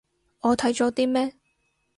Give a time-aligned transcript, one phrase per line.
[0.39, 1.35] 我睇咗啲咩